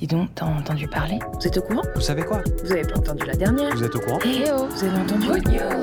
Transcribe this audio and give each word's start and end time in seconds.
Dis 0.00 0.06
donc, 0.06 0.30
t'as 0.34 0.46
entendu 0.46 0.88
parler 0.88 1.18
Vous 1.34 1.46
êtes 1.46 1.58
au 1.58 1.60
courant 1.60 1.82
Vous 1.94 2.00
savez 2.00 2.22
quoi 2.22 2.40
Vous 2.64 2.72
avez 2.72 2.84
pas 2.84 2.98
entendu 2.98 3.26
la 3.26 3.34
dernière 3.34 3.76
Vous 3.76 3.84
êtes 3.84 3.94
au 3.94 4.00
courant 4.00 4.18
Eh 4.24 4.44
oh, 4.50 4.64
vous 4.64 4.84
avez 4.84 4.98
entendu 4.98 5.28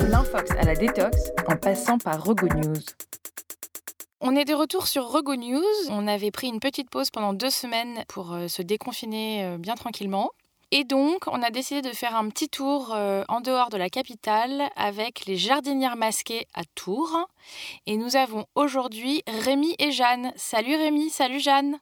L'infox 0.09 0.49
à 0.49 0.63
la 0.63 0.73
détox, 0.73 1.31
en 1.47 1.55
passant 1.55 1.99
par 1.99 2.23
Rego 2.23 2.47
News. 2.47 2.81
On 4.19 4.35
est 4.35 4.45
de 4.45 4.55
retour 4.55 4.87
sur 4.87 5.03
Rego 5.03 5.35
News. 5.35 5.61
On 5.91 6.07
avait 6.07 6.31
pris 6.31 6.47
une 6.47 6.59
petite 6.59 6.89
pause 6.89 7.11
pendant 7.11 7.33
deux 7.33 7.51
semaines 7.51 8.03
pour 8.07 8.33
euh, 8.33 8.47
se 8.47 8.63
déconfiner 8.63 9.45
euh, 9.45 9.57
bien 9.59 9.75
tranquillement. 9.75 10.31
Et 10.71 10.83
donc, 10.83 11.27
on 11.27 11.43
a 11.43 11.51
décidé 11.51 11.87
de 11.87 11.93
faire 11.93 12.15
un 12.15 12.27
petit 12.29 12.49
tour 12.49 12.95
euh, 12.95 13.23
en 13.27 13.39
dehors 13.39 13.69
de 13.69 13.77
la 13.77 13.89
capitale 13.89 14.63
avec 14.75 15.27
les 15.27 15.35
jardinières 15.35 15.95
masquées 15.95 16.47
à 16.55 16.63
Tours. 16.73 17.29
Et 17.85 17.97
nous 17.97 18.15
avons 18.15 18.45
aujourd'hui 18.55 19.21
Rémi 19.27 19.75
et 19.77 19.91
Jeanne. 19.91 20.31
Salut 20.35 20.75
Rémi, 20.75 21.11
salut 21.11 21.39
Jeanne. 21.39 21.77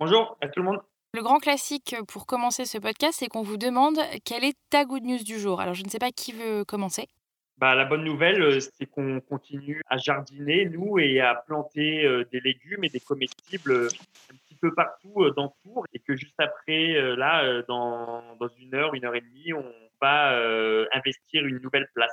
Bonjour 0.00 0.36
à 0.40 0.48
tout 0.48 0.58
le 0.58 0.64
monde. 0.64 0.80
Le 1.16 1.22
grand 1.22 1.38
classique 1.38 1.96
pour 2.08 2.26
commencer 2.26 2.66
ce 2.66 2.76
podcast, 2.76 3.14
c'est 3.20 3.28
qu'on 3.28 3.40
vous 3.40 3.56
demande 3.56 3.98
quelle 4.26 4.44
est 4.44 4.54
ta 4.68 4.84
good 4.84 5.02
news 5.02 5.24
du 5.24 5.38
jour. 5.38 5.62
Alors, 5.62 5.72
je 5.72 5.82
ne 5.82 5.88
sais 5.88 5.98
pas 5.98 6.10
qui 6.10 6.32
veut 6.32 6.62
commencer. 6.66 7.08
Bah, 7.56 7.74
la 7.74 7.86
bonne 7.86 8.04
nouvelle, 8.04 8.42
euh, 8.42 8.60
c'est 8.60 8.84
qu'on 8.84 9.20
continue 9.20 9.80
à 9.88 9.96
jardiner, 9.96 10.66
nous, 10.66 10.98
et 10.98 11.22
à 11.22 11.34
planter 11.34 12.04
euh, 12.04 12.26
des 12.30 12.40
légumes 12.40 12.84
et 12.84 12.90
des 12.90 13.00
comestibles 13.00 13.72
euh, 13.72 13.88
un 14.30 14.36
petit 14.36 14.56
peu 14.56 14.74
partout 14.74 15.30
dans 15.34 15.56
Tours. 15.62 15.86
Et 15.94 16.00
que 16.00 16.14
juste 16.14 16.38
après, 16.38 17.16
là, 17.16 17.62
dans 17.62 18.22
une 18.58 18.74
heure, 18.74 18.92
une 18.92 19.06
heure 19.06 19.14
et 19.14 19.22
demie, 19.22 19.54
on 19.54 19.72
va 20.02 20.38
investir 20.92 21.46
une 21.46 21.60
nouvelle 21.60 21.88
place. 21.94 22.12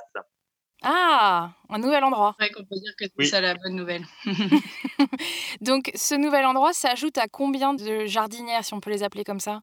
Ah, 0.86 1.52
un 1.70 1.78
nouvel 1.78 2.04
endroit. 2.04 2.36
C'est 2.38 2.46
vrai 2.46 2.54
qu'on 2.54 2.64
peut 2.64 2.78
dire 2.78 2.92
que 2.98 3.06
c'est 3.18 3.26
ça 3.26 3.40
la 3.40 3.54
bonne 3.54 3.74
nouvelle. 3.74 4.04
Donc, 5.62 5.90
ce 5.94 6.14
nouvel 6.14 6.44
endroit 6.44 6.74
s'ajoute 6.74 7.16
à 7.16 7.26
combien 7.26 7.72
de 7.72 8.04
jardinières, 8.04 8.64
si 8.64 8.74
on 8.74 8.80
peut 8.80 8.90
les 8.90 9.02
appeler 9.02 9.24
comme 9.24 9.40
ça? 9.40 9.62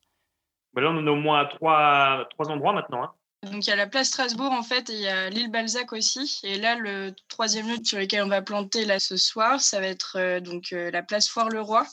Bah 0.73 0.81
Là, 0.81 0.89
on 0.89 0.97
en 0.97 1.05
a 1.05 1.11
au 1.11 1.15
moins 1.15 1.45
trois, 1.45 2.27
trois 2.31 2.49
endroits 2.49 2.73
maintenant. 2.73 3.03
Hein. 3.03 3.11
Donc, 3.43 3.65
il 3.65 3.69
y 3.69 3.73
a 3.73 3.75
la 3.75 3.87
place 3.87 4.07
Strasbourg, 4.07 4.51
en 4.51 4.63
fait, 4.63 4.89
et 4.89 4.93
il 4.93 5.01
y 5.01 5.07
a 5.07 5.29
l'île 5.29 5.51
Balzac 5.51 5.93
aussi. 5.93 6.39
Et 6.43 6.57
là, 6.57 6.75
le 6.75 7.13
troisième 7.27 7.69
lieu 7.69 7.77
sur 7.83 7.99
lequel 7.99 8.23
on 8.23 8.27
va 8.27 8.41
planter 8.41 8.85
là 8.85 8.99
ce 8.99 9.17
soir, 9.17 9.61
ça 9.61 9.79
va 9.79 9.87
être 9.87 10.17
euh, 10.17 10.39
donc 10.39 10.73
euh, 10.73 10.89
la 10.89 11.03
place 11.03 11.27
Foire-le-Roi. 11.27 11.85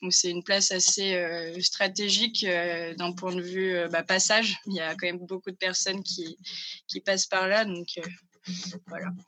Donc, 0.00 0.14
c'est 0.14 0.30
une 0.30 0.42
place 0.42 0.70
assez 0.72 1.14
euh, 1.14 1.58
stratégique 1.60 2.46
d'un 2.96 3.12
point 3.12 3.34
de 3.34 3.42
vue 3.42 3.76
bah, 3.90 4.02
passage. 4.02 4.56
Il 4.66 4.74
y 4.74 4.80
a 4.80 4.94
quand 4.94 5.06
même 5.06 5.18
beaucoup 5.18 5.50
de 5.50 5.56
personnes 5.56 6.02
qui, 6.02 6.38
qui 6.86 7.00
passent 7.00 7.26
par 7.26 7.46
là. 7.46 7.66
Donc, 7.66 7.98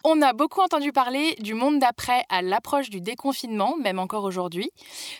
on 0.04 0.22
a 0.22 0.32
beaucoup 0.32 0.60
entendu 0.60 0.92
parler 0.92 1.36
du 1.40 1.54
monde 1.54 1.78
d'après 1.78 2.24
à 2.28 2.42
l'approche 2.42 2.90
du 2.90 3.00
déconfinement, 3.00 3.76
même 3.76 3.98
encore 3.98 4.24
aujourd'hui. 4.24 4.70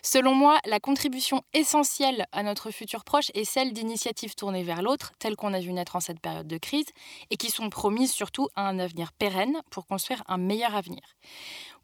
Selon 0.03 0.35
moi, 0.35 0.59
la 0.67 0.81
contribution 0.81 1.43
essentielle 1.53 2.27
à 2.33 2.43
notre 2.43 2.71
futur 2.71 3.05
proche 3.05 3.31
est 3.35 3.45
celle 3.45 3.73
d'initiatives 3.73 4.35
tournées 4.35 4.63
vers 4.63 4.83
l'autre, 4.83 5.13
telles 5.19 5.37
qu'on 5.37 5.55
a 5.55 5.61
vu 5.61 5.73
naître 5.73 5.97
en 5.97 6.01
cette 6.01 6.21
période 6.21 6.47
de 6.47 6.59
crise, 6.59 6.87
et 7.31 7.37
qui 7.37 7.51
sont 7.51 7.71
promises 7.71 8.13
surtout 8.13 8.49
à 8.57 8.69
un 8.69 8.79
avenir 8.79 9.13
pérenne 9.13 9.61
pour 9.71 9.87
construire 9.87 10.23
un 10.27 10.39
meilleur 10.39 10.75
avenir. 10.75 11.03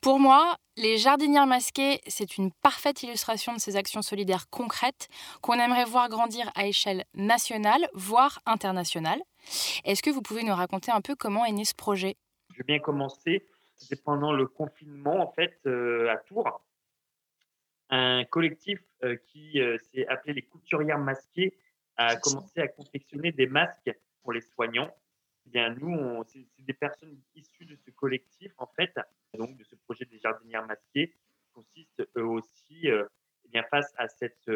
Pour 0.01 0.21
moi, 0.21 0.57
les 0.77 0.97
jardinières 0.97 1.47
masquées, 1.47 2.01
c'est 2.07 2.39
une 2.39 2.53
parfaite 2.63 3.03
illustration 3.03 3.53
de 3.53 3.59
ces 3.59 3.75
actions 3.75 4.03
solidaires 4.03 4.49
concrètes 4.49 5.09
qu'on 5.43 5.55
aimerait 5.55 5.85
voir 5.85 6.09
grandir 6.09 6.51
à 6.55 6.67
échelle 6.67 7.05
nationale, 7.15 7.89
voire 7.95 8.39
internationale. 8.47 9.21
Est-ce 9.85 10.03
que 10.03 10.11
vous 10.11 10.23
pouvez 10.23 10.43
nous 10.43 10.55
raconter 10.55 10.91
un 10.91 11.01
peu 11.01 11.15
comment 11.15 11.45
est 11.45 11.53
né 11.53 11.65
ce 11.65 11.75
projet? 11.75 12.17
Je 12.53 12.59
vais 12.59 12.65
bien 12.65 12.79
commencer. 12.79 13.45
C'était 13.77 14.03
pendant 14.03 14.33
le 14.33 14.47
confinement, 14.47 15.21
en 15.21 15.33
fait, 15.33 15.59
euh, 15.67 16.11
à 16.11 16.17
Tours. 16.17 16.65
Un 17.91 18.25
collectif 18.25 18.81
euh, 19.05 19.17
qui 19.29 19.61
euh, 19.61 19.79
s'est 19.79 20.07
appelé 20.09 20.35
les 20.35 20.43
couturières 20.43 20.99
masquées 20.99 21.57
a 21.97 22.17
commencé 22.17 22.61
à 22.61 22.69
confectionner 22.69 23.33
des 23.33 23.47
masques 23.47 23.91
pour 24.23 24.33
les 24.33 24.41
soignants. 24.41 24.91
Eh 25.47 25.51
bien, 25.51 25.71
nous, 25.71 26.23
c'est 26.29 26.47
des 26.59 26.73
personnes 26.73 27.19
issues 27.35 27.65
de 27.65 27.77
ce 27.77 27.91
collectif, 27.91 28.53
en 28.59 28.67
fait, 28.67 28.95
donc 29.35 29.57
de 29.57 29.65
ce 29.65 29.75
projet 29.75 30.05
des 30.05 30.19
jardinières 30.19 30.65
masquées, 30.67 31.09
qui 31.09 31.49
consiste 31.53 32.03
eux 32.17 32.25
aussi 32.25 32.89
face 33.71 33.93
à 33.97 34.09
cette, 34.09 34.51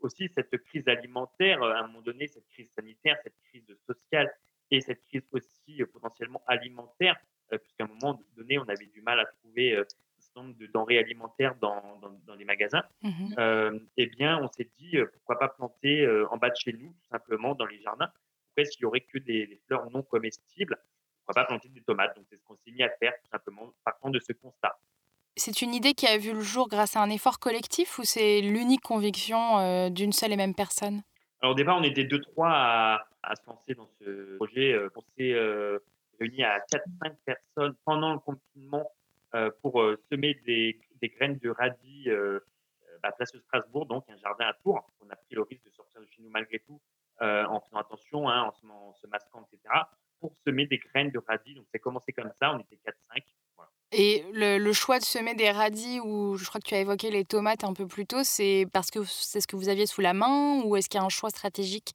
aussi 0.00 0.28
cette 0.28 0.56
crise 0.64 0.86
alimentaire, 0.88 1.62
à 1.62 1.80
un 1.80 1.86
moment 1.86 2.02
donné, 2.02 2.28
cette 2.28 2.46
crise 2.48 2.70
sanitaire, 2.70 3.16
cette 3.22 3.38
crise 3.48 3.76
sociale 3.86 4.32
et 4.70 4.80
cette 4.80 5.02
crise 5.04 5.26
aussi 5.32 5.82
potentiellement 5.92 6.42
alimentaire, 6.46 7.16
puisqu'à 7.50 7.84
un 7.84 7.88
moment 7.88 8.20
donné, 8.36 8.58
on 8.58 8.68
avait 8.68 8.86
du 8.86 9.00
mal 9.00 9.20
à 9.20 9.24
trouver 9.26 9.76
un 9.76 9.84
certain 10.18 10.42
nombre 10.42 10.58
de 10.58 10.66
denrées 10.66 10.98
alimentaires 10.98 11.54
dans, 11.56 12.00
dans, 12.26 12.34
les 12.34 12.44
magasins, 12.44 12.84
mmh 13.02 13.34
eh 13.96 14.06
bien, 14.06 14.38
on 14.42 14.48
s'est 14.48 14.70
dit, 14.78 14.98
pourquoi 15.12 15.38
pas 15.38 15.48
planter 15.48 16.06
en 16.30 16.36
bas 16.36 16.50
de 16.50 16.56
chez 16.56 16.72
nous, 16.72 16.88
tout 16.88 17.08
simplement, 17.10 17.54
dans 17.54 17.66
les 17.66 17.80
jardins, 17.80 18.10
pourquoi 18.46 18.62
est-ce 18.62 18.72
qu'il 18.72 18.82
y 18.82 18.86
aurait 18.86 19.00
que 19.00 19.18
des, 19.18 19.46
des, 19.46 19.60
fleurs 19.66 19.90
non 19.90 20.02
comestibles 20.02 20.76
Pourquoi 21.18 21.42
pas 21.42 21.46
planter 21.46 21.68
des 21.68 21.82
tomates. 21.82 22.16
Donc, 22.16 22.26
c'est 22.28 22.36
ce 22.36 22.44
qu'on 22.44 22.56
s'est 22.56 22.70
mis 22.70 22.82
à 22.82 22.90
faire, 22.90 23.12
tout 23.22 23.28
simplement, 23.30 23.72
partant 23.84 24.10
de 24.10 24.18
ce 24.18 24.32
constat 24.32 24.78
c'est 25.38 25.62
une 25.62 25.74
idée 25.74 25.94
qui 25.94 26.06
a 26.06 26.18
vu 26.18 26.32
le 26.32 26.40
jour 26.40 26.68
grâce 26.68 26.96
à 26.96 27.00
un 27.00 27.10
effort 27.10 27.38
collectif 27.38 27.98
ou 27.98 28.04
c'est 28.04 28.40
l'unique 28.40 28.82
conviction 28.82 29.58
euh, 29.58 29.88
d'une 29.88 30.12
seule 30.12 30.32
et 30.32 30.36
même 30.36 30.54
personne? 30.54 31.02
Alors 31.40 31.52
au 31.52 31.56
départ, 31.56 31.78
on 31.78 31.82
était 31.84 32.04
deux, 32.04 32.20
trois 32.20 32.50
à, 33.22 33.34
se 33.34 33.46
lancer 33.46 33.74
dans 33.74 33.88
ce 34.00 34.36
projet. 34.36 34.72
Euh, 34.72 34.90
on 34.96 35.00
s'est 35.00 35.32
euh, 35.32 35.78
réunis 36.20 36.42
à 36.42 36.58
4-5 36.58 37.14
personnes 37.24 37.74
pendant 37.84 38.12
le 38.12 38.18
confinement 38.18 38.90
pour 39.60 39.84
semer 40.10 40.40
des, 40.46 40.80
graines 41.02 41.36
de 41.36 41.50
radis 41.50 42.08
à 43.02 43.12
Place 43.12 43.30
de 43.32 43.40
Strasbourg, 43.40 43.84
donc 43.84 44.04
un 44.08 44.16
jardin 44.16 44.46
à 44.46 44.54
Tours. 44.54 44.90
On 45.04 45.10
a 45.10 45.16
pris 45.16 45.34
le 45.34 45.42
risque 45.42 45.64
de 45.66 45.70
sortir 45.70 46.00
de 46.00 46.06
chez 46.06 46.22
nous 46.22 46.30
malgré 46.30 46.60
tout 46.60 46.80
en 47.20 47.60
faisant 47.60 47.76
attention, 47.76 48.28
hein, 48.30 48.44
en, 48.44 48.52
se, 48.52 48.66
en, 48.66 48.94
se, 48.94 49.06
masquant, 49.06 49.46
etc., 49.52 49.74
pour 50.18 50.34
semer 50.46 50.66
des 50.66 50.78
graines 50.78 51.10
de 51.10 51.18
radis. 51.18 51.54
Donc 51.54 51.66
c'est 51.70 51.78
commencé 51.78 52.10
comme 52.12 52.32
ça, 52.40 52.54
on 52.54 52.58
était 52.58 52.76
4-5. 52.76 53.22
Et 53.90 54.24
le, 54.32 54.72
choix 54.72 54.98
de 54.98 55.04
semer 55.04 55.34
des 55.34 55.50
radis, 55.50 56.00
ou 56.00 56.36
je 56.36 56.46
crois 56.46 56.60
que 56.60 56.68
tu 56.68 56.74
as 56.74 56.80
évoqué 56.80 57.10
les 57.10 57.24
tomates 57.24 57.64
un 57.64 57.72
peu 57.72 57.86
plus 57.86 58.06
tôt, 58.06 58.22
c'est 58.22 58.66
parce 58.72 58.90
que 58.90 59.02
c'est 59.04 59.40
ce 59.40 59.46
que 59.46 59.56
vous 59.56 59.70
aviez 59.70 59.86
sous 59.86 60.02
la 60.02 60.12
main 60.12 60.62
ou 60.62 60.76
est-ce 60.76 60.90
qu'il 60.90 61.00
y 61.00 61.02
a 61.02 61.06
un 61.06 61.08
choix 61.08 61.30
stratégique? 61.30 61.94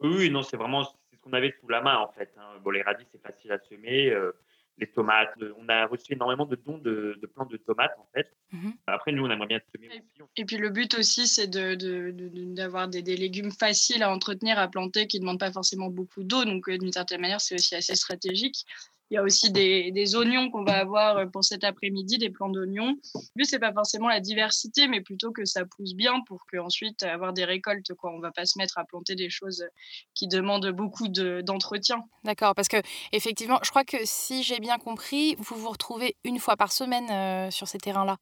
Oui, 0.00 0.30
non, 0.30 0.42
c'est 0.42 0.56
vraiment 0.56 0.84
ce 0.84 1.16
qu'on 1.20 1.34
avait 1.34 1.54
sous 1.60 1.68
la 1.68 1.82
main 1.82 1.98
en 1.98 2.10
fait. 2.12 2.32
Hein. 2.38 2.58
Bon, 2.64 2.70
les 2.70 2.82
radis, 2.82 3.04
c'est 3.12 3.20
facile 3.20 3.52
à 3.52 3.58
semer. 3.68 4.10
Euh, 4.10 4.32
les 4.78 4.86
tomates, 4.86 5.34
on 5.58 5.68
a 5.68 5.86
reçu 5.86 6.14
énormément 6.14 6.46
de 6.46 6.56
dons 6.56 6.78
de, 6.78 7.18
de 7.20 7.26
plantes 7.26 7.50
de 7.50 7.58
tomates 7.58 7.94
en 7.98 8.08
fait. 8.14 8.34
Mmh 8.52 8.70
Après, 8.86 9.12
nous, 9.12 9.24
on 9.24 9.30
aimerait 9.30 9.46
bien 9.46 9.60
semer 9.74 9.88
aussi. 9.88 10.30
Et 10.36 10.44
puis 10.46 10.56
le 10.56 10.70
but 10.70 10.94
aussi, 10.94 11.26
c'est 11.26 11.46
d'avoir 11.46 12.88
de, 12.88 12.92
de, 12.92 13.02
des, 13.02 13.02
des, 13.02 13.16
légumes 13.16 13.52
faciles 13.52 14.02
à 14.02 14.10
entretenir, 14.10 14.58
à 14.58 14.68
planter, 14.68 15.06
qui 15.06 15.18
ne 15.18 15.22
demandent 15.22 15.40
pas 15.40 15.52
forcément 15.52 15.88
beaucoup 15.88 16.24
d'eau. 16.24 16.44
Donc, 16.44 16.68
euh, 16.68 16.78
d'une 16.78 16.92
certaine 16.92 17.20
manière, 17.20 17.40
c'est 17.40 17.54
aussi 17.54 17.74
assez 17.74 17.94
stratégique. 17.94 18.64
Il 19.12 19.16
y 19.16 19.18
a 19.18 19.22
aussi 19.22 19.52
des, 19.52 20.16
oignons 20.16 20.50
qu'on 20.50 20.64
va 20.64 20.78
avoir 20.78 21.18
euh, 21.18 21.26
pour 21.26 21.44
cet 21.44 21.64
après-midi, 21.64 22.16
des 22.16 22.30
plants 22.30 22.48
d'oignons. 22.48 22.96
Le 23.14 23.20
but, 23.36 23.44
c'est 23.44 23.58
pas 23.58 23.74
forcément 23.74 24.08
la 24.08 24.20
diversité, 24.20 24.88
mais 24.88 25.02
plutôt 25.02 25.32
que 25.32 25.44
ça 25.44 25.66
pousse 25.66 25.94
bien 25.94 26.22
pour 26.26 26.46
qu'ensuite 26.46 27.02
avoir 27.02 27.34
des 27.34 27.44
récoltes. 27.44 27.92
Quoi. 27.92 28.10
On 28.10 28.20
va 28.20 28.30
pas 28.30 28.46
se 28.46 28.56
mettre 28.56 28.78
à 28.78 28.86
planter 28.86 29.14
des 29.14 29.28
choses 29.28 29.66
qui 30.14 30.28
demandent 30.28 30.70
beaucoup 30.70 31.08
d'entretien. 31.08 32.02
D'accord, 32.24 32.54
parce 32.54 32.68
que 32.68 32.78
effectivement, 33.12 33.58
je 33.62 33.68
crois 33.68 33.84
que 33.84 33.98
si 34.04 34.42
j'ai 34.42 34.60
bien 34.60 34.78
compris, 34.78 35.34
vous 35.34 35.56
vous 35.56 35.68
retrouvez 35.68 36.16
une 36.24 36.38
fois 36.38 36.56
par 36.56 36.72
semaine 36.72 37.10
euh, 37.10 37.50
sur 37.50 37.68
ces 37.68 37.76
terrains-là. 37.76 38.16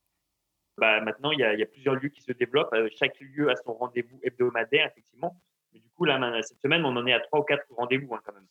Bah, 0.76 1.00
maintenant, 1.02 1.30
il 1.30 1.38
y, 1.38 1.44
a, 1.44 1.66
plusieurs 1.66 1.94
lieux 1.94 2.08
qui 2.08 2.22
se 2.22 2.32
développent. 2.32 2.74
Euh, 2.74 2.88
chaque 2.98 3.20
lieu 3.20 3.48
a 3.48 3.54
son 3.54 3.74
rendez-vous 3.74 4.18
hebdomadaire, 4.24 4.88
effectivement. 4.90 5.40
Mais 5.72 5.78
du 5.78 5.90
coup, 5.90 6.04
là, 6.04 6.18
cette 6.42 6.60
semaine, 6.60 6.84
on 6.84 6.96
en 6.96 7.06
est 7.06 7.12
à 7.12 7.20
trois 7.20 7.38
ou 7.38 7.44
quatre 7.44 7.64
rendez-vous 7.76 8.12
hein, 8.12 8.20
quand 8.26 8.32
même. 8.32 8.48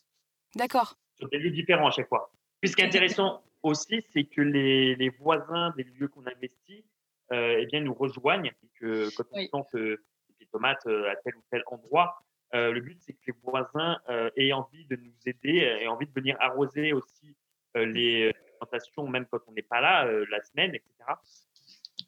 D'accord 0.56 0.96
sur 1.20 1.30
des 1.30 1.38
lieux 1.38 1.52
différents 1.52 1.88
à 1.88 1.92
chaque 1.92 2.08
fois. 2.08 2.32
Puis 2.62 2.70
ce 2.70 2.76
qui 2.76 2.82
est 2.82 2.86
intéressant 2.86 3.44
aussi, 3.64 4.04
c'est 4.14 4.24
que 4.24 4.42
les, 4.42 4.96
les, 4.96 5.10
voisins 5.10 5.74
des 5.78 5.84
lieux 5.84 6.08
qu'on 6.08 6.26
investit 6.26 6.86
euh, 7.32 7.58
eh 7.60 7.66
bien, 7.66 7.82
nous 7.82 7.94
rejoignent. 7.94 8.52
Et 8.64 8.70
que 8.80 9.16
quand 9.16 9.26
on 9.32 9.48
plante 9.48 9.76
euh, 9.76 9.98
des 10.40 10.46
tomates 10.48 10.86
euh, 10.88 11.12
à 11.12 11.16
tel 11.18 11.36
ou 11.36 11.44
tel 11.52 11.64
endroit, 11.68 12.18
euh, 12.56 12.72
le 12.72 12.82
but, 12.82 12.98
c'est 13.02 13.14
que 13.14 13.20
les 13.28 13.34
voisins 13.44 13.98
aient 14.36 14.54
envie 14.54 14.86
de 14.86 14.96
nous 14.96 15.14
aider, 15.26 15.58
aient 15.58 15.88
envie 15.88 16.08
de 16.08 16.14
venir 16.14 16.36
arroser 16.40 16.94
aussi 16.94 17.36
les 17.76 18.34
plantations, 18.58 19.08
même 19.08 19.28
quand 19.30 19.40
on 19.48 19.52
n'est 19.52 19.62
pas 19.62 19.80
là, 19.80 20.06
la 20.06 20.42
semaine, 20.42 20.74
etc 20.74 20.90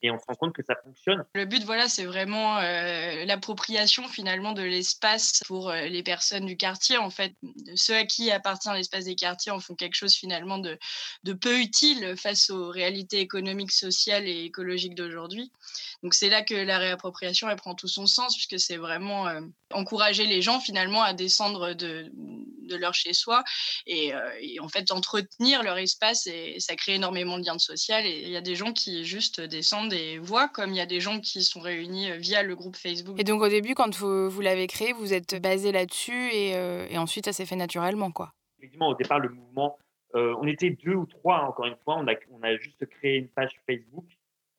et 0.03 0.11
on 0.11 0.17
se 0.17 0.25
rend 0.27 0.35
compte 0.35 0.53
que 0.53 0.63
ça 0.63 0.75
fonctionne. 0.83 1.23
Le 1.35 1.45
but, 1.45 1.63
voilà, 1.63 1.87
c'est 1.87 2.05
vraiment 2.05 2.57
euh, 2.57 3.25
l'appropriation 3.25 4.07
finalement 4.07 4.53
de 4.53 4.63
l'espace 4.63 5.41
pour 5.45 5.69
euh, 5.69 5.81
les 5.81 6.03
personnes 6.03 6.45
du 6.45 6.57
quartier. 6.57 6.97
En 6.97 7.09
fait, 7.09 7.33
ceux 7.75 7.95
à 7.95 8.05
qui 8.05 8.31
appartient 8.31 8.69
l'espace 8.73 9.05
des 9.05 9.15
quartiers 9.15 9.51
en 9.51 9.59
font 9.59 9.75
quelque 9.75 9.95
chose 9.95 10.15
finalement 10.15 10.57
de, 10.57 10.77
peu 11.33 11.59
utile 11.59 12.15
face 12.17 12.49
aux 12.49 12.69
réalités 12.69 13.19
économiques, 13.19 13.71
sociales 13.71 14.27
et 14.27 14.43
écologiques 14.43 14.95
d'aujourd'hui. 14.95 15.51
Donc 16.03 16.13
c'est 16.13 16.29
là 16.29 16.41
que 16.41 16.55
la 16.55 16.77
réappropriation 16.77 17.49
elle 17.49 17.55
prend 17.55 17.75
tout 17.75 17.87
son 17.87 18.07
sens 18.07 18.35
puisque 18.35 18.59
c'est 18.59 18.77
vraiment 18.77 19.27
euh, 19.27 19.41
encourager 19.71 20.25
les 20.25 20.41
gens 20.41 20.59
finalement 20.59 21.03
à 21.03 21.13
descendre 21.13 21.73
de, 21.73 22.11
leur 22.69 22.93
chez-soi. 22.93 23.43
Et, 23.85 24.13
en 24.59 24.69
fait, 24.69 24.91
entretenir 24.91 25.61
leur 25.61 25.77
espace, 25.77 26.25
et 26.27 26.57
ça 26.59 26.75
crée 26.77 26.95
énormément 26.95 27.37
de 27.37 27.45
liens 27.45 27.59
social. 27.59 28.05
Et 28.05 28.21
il 28.23 28.29
y 28.29 28.37
a 28.37 28.41
des 28.41 28.55
gens 28.55 28.71
qui 28.71 29.03
juste 29.03 29.41
descendent 29.41 29.90
et 29.91 30.17
voient, 30.17 30.47
comme 30.47 30.71
il 30.71 30.77
y 30.77 30.81
a 30.81 30.85
des 30.85 30.99
gens 30.99 31.19
qui 31.19 31.43
sont 31.43 31.59
réunis 31.59 32.17
via 32.17 32.43
le 32.43 32.55
groupe 32.55 32.75
Facebook. 32.75 33.19
Et 33.19 33.23
donc 33.23 33.41
au 33.41 33.49
début, 33.49 33.75
quand 33.75 33.95
vous, 33.95 34.29
vous 34.29 34.41
l'avez 34.41 34.67
créé, 34.67 34.93
vous 34.93 35.13
êtes 35.13 35.41
basé 35.41 35.71
là-dessus 35.71 36.29
et, 36.31 36.51
et 36.89 36.97
ensuite 36.97 37.25
ça 37.25 37.33
s'est 37.33 37.45
fait 37.45 37.55
naturellement, 37.55 38.11
quoi. 38.11 38.33
Effectivement, 38.59 38.89
au 38.89 38.95
départ, 38.95 39.19
le 39.19 39.29
mouvement 39.29 39.77
euh, 40.15 40.35
on 40.39 40.47
était 40.47 40.71
deux 40.71 40.95
ou 40.95 41.05
trois, 41.05 41.41
encore 41.41 41.65
une 41.65 41.77
fois. 41.77 41.97
On 41.97 42.07
a, 42.07 42.15
on 42.31 42.43
a 42.43 42.55
juste 42.57 42.85
créé 42.85 43.17
une 43.17 43.29
page 43.29 43.59
Facebook 43.65 44.05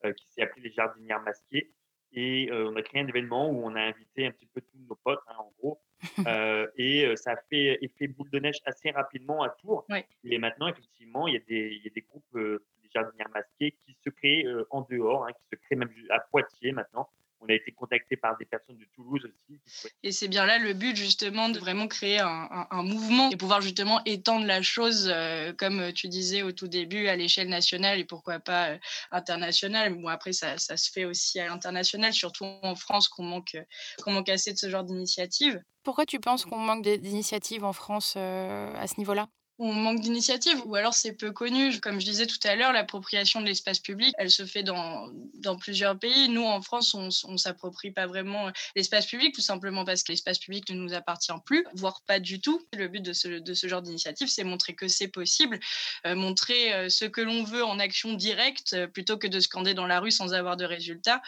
euh, 0.05 0.13
qui 0.13 0.27
s'est 0.29 0.41
appelée 0.41 0.63
Les 0.63 0.71
Jardinières 0.71 1.21
Masquées. 1.21 1.71
Et 2.15 2.49
euh, 2.51 2.69
on 2.71 2.75
a 2.75 2.81
créé 2.83 3.01
un 3.01 3.07
événement 3.07 3.49
où 3.49 3.65
on 3.65 3.75
a 3.75 3.81
invité 3.81 4.27
un 4.27 4.31
petit 4.31 4.45
peu 4.45 4.61
tous 4.61 4.77
nos 4.87 4.95
potes, 4.95 5.21
hein, 5.27 5.35
en 5.39 5.51
gros. 5.59 5.81
et 6.77 7.15
ça 7.15 7.31
a 7.31 7.37
fait 7.49 7.77
effet 7.81 8.07
boule 8.07 8.29
de 8.29 8.39
neige 8.39 8.59
assez 8.65 8.91
rapidement 8.91 9.41
à 9.41 9.49
Tours. 9.49 9.85
Et 10.25 10.37
maintenant, 10.37 10.67
effectivement, 10.67 11.27
il 11.27 11.35
y 11.35 11.37
a 11.37 11.39
des, 11.39 11.77
il 11.77 11.83
y 11.83 11.87
a 11.87 11.91
des 11.91 12.01
groupes 12.01 12.61
jardinières 12.93 13.29
masquées 13.33 13.75
qui 13.85 13.97
se 14.03 14.09
créent 14.09 14.45
en 14.69 14.81
dehors, 14.89 15.25
hein, 15.25 15.31
qui 15.33 15.43
se 15.51 15.61
créent 15.61 15.75
même 15.75 15.93
à 16.09 16.19
Poitiers 16.19 16.71
maintenant. 16.71 17.09
On 17.43 17.49
a 17.49 17.53
été 17.53 17.71
contacté 17.73 18.15
par 18.15 18.37
des 18.37 18.45
personnes 18.45 18.77
de 18.77 18.85
Toulouse 18.95 19.21
aussi. 19.25 19.59
Et 20.01 20.13
c'est 20.13 20.29
bien 20.29 20.45
là 20.45 20.59
le 20.59 20.73
but 20.73 20.95
justement 20.95 21.49
de 21.49 21.59
vraiment 21.59 21.87
créer 21.87 22.19
un, 22.19 22.83
mouvement 22.83 23.29
et 23.31 23.35
pouvoir 23.35 23.59
justement 23.59 24.01
étendre 24.05 24.45
la 24.45 24.61
chose, 24.61 25.11
euh, 25.13 25.51
comme 25.53 25.91
tu 25.91 26.07
disais 26.07 26.41
au 26.41 26.53
tout 26.53 26.69
début, 26.69 27.07
à 27.07 27.17
l'échelle 27.17 27.49
nationale 27.49 27.99
et 27.99 28.05
pourquoi 28.05 28.39
pas 28.39 28.69
euh, 28.69 28.77
internationale. 29.11 29.93
Bon, 29.93 30.07
après, 30.07 30.31
ça, 30.31 30.57
ça, 30.57 30.77
se 30.77 30.89
fait 30.89 31.03
aussi 31.03 31.39
à 31.39 31.47
l'international, 31.47 32.13
surtout 32.13 32.45
en 32.45 32.75
France, 32.75 33.09
qu'on 33.09 33.23
manque, 33.23 33.57
qu'on 34.01 34.11
manque 34.11 34.29
assez 34.29 34.53
de 34.53 34.57
ce 34.57 34.69
genre 34.69 34.83
d'initiative. 34.83 35.61
Pourquoi 35.83 36.05
tu 36.05 36.21
penses 36.21 36.45
qu'on 36.45 36.59
manque 36.59 36.83
d'initiatives 36.83 37.65
en 37.65 37.73
France 37.73 38.13
euh, 38.15 38.73
à 38.77 38.87
ce 38.87 38.97
niveau-là? 38.99 39.27
On 39.59 39.71
manque 39.71 39.99
d'initiative 39.99 40.61
ou 40.65 40.75
alors 40.75 40.93
c'est 40.93 41.13
peu 41.13 41.31
connu. 41.31 41.79
Comme 41.79 41.99
je 41.99 42.05
disais 42.05 42.25
tout 42.25 42.39
à 42.43 42.55
l'heure, 42.55 42.73
l'appropriation 42.73 43.39
de 43.39 43.45
l'espace 43.45 43.79
public, 43.79 44.13
elle 44.17 44.31
se 44.31 44.45
fait 44.45 44.63
dans, 44.63 45.09
dans 45.35 45.55
plusieurs 45.55 45.97
pays. 45.97 46.29
Nous, 46.29 46.43
en 46.43 46.61
France, 46.61 46.93
on 46.93 47.31
ne 47.31 47.37
s'approprie 47.37 47.91
pas 47.91 48.07
vraiment 48.07 48.51
l'espace 48.75 49.05
public, 49.05 49.33
tout 49.33 49.41
simplement 49.41 49.85
parce 49.85 50.03
que 50.03 50.11
l'espace 50.11 50.39
public 50.39 50.69
ne 50.69 50.75
nous 50.75 50.93
appartient 50.93 51.31
plus, 51.45 51.65
voire 51.75 52.01
pas 52.07 52.19
du 52.19 52.41
tout. 52.41 52.61
Le 52.73 52.87
but 52.87 53.01
de 53.01 53.13
ce, 53.13 53.27
de 53.27 53.53
ce 53.53 53.67
genre 53.67 53.81
d'initiative, 53.81 54.27
c'est 54.27 54.43
montrer 54.43 54.73
que 54.75 54.87
c'est 54.87 55.07
possible, 55.07 55.59
euh, 56.05 56.15
montrer 56.15 56.73
euh, 56.73 56.89
ce 56.89 57.05
que 57.05 57.21
l'on 57.21 57.43
veut 57.43 57.63
en 57.63 57.79
action 57.79 58.13
directe, 58.13 58.73
euh, 58.73 58.87
plutôt 58.87 59.17
que 59.17 59.27
de 59.27 59.39
scander 59.39 59.73
dans 59.73 59.87
la 59.87 59.99
rue 59.99 60.11
sans 60.11 60.33
avoir 60.33 60.57
de 60.57 60.65
résultats. 60.65 61.21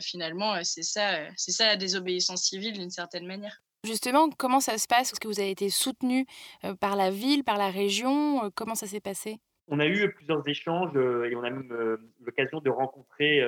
finalement, 0.00 0.62
c'est 0.64 0.82
ça, 0.82 1.18
c'est 1.36 1.52
ça 1.52 1.66
la 1.66 1.76
désobéissance 1.76 2.42
civile 2.42 2.72
d'une 2.72 2.90
certaine 2.90 3.26
manière. 3.26 3.60
Justement, 3.84 4.30
comment 4.30 4.60
ça 4.60 4.78
se 4.78 4.86
passe? 4.86 5.12
Est-ce 5.12 5.18
que 5.18 5.26
vous 5.26 5.40
avez 5.40 5.50
été 5.50 5.68
soutenu 5.68 6.24
euh, 6.64 6.74
par 6.74 6.94
la 6.94 7.10
ville, 7.10 7.42
par 7.42 7.58
la 7.58 7.68
région? 7.68 8.44
Euh, 8.44 8.50
Comment 8.54 8.76
ça 8.76 8.86
s'est 8.86 9.00
passé? 9.00 9.40
On 9.66 9.80
a 9.80 9.86
eu 9.86 10.12
plusieurs 10.12 10.46
échanges 10.46 10.92
euh, 10.94 11.28
et 11.28 11.34
on 11.34 11.42
a 11.42 11.50
même 11.50 11.98
l'occasion 12.20 12.60
de 12.60 12.70
rencontrer 12.70 13.40